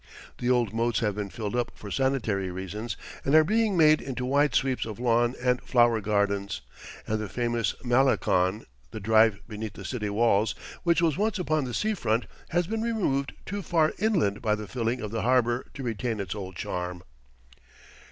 [0.39, 4.25] The old moats have been filled up for sanitary reasons and are being made into
[4.25, 6.61] wide sweeps of lawn and flower gardens,
[7.05, 11.73] and the famous Malecon, the drive beneath the city walls, which was once upon the
[11.75, 15.83] sea front, has been removed too far inland by the filling of the harbour to
[15.83, 17.03] retain its old charm.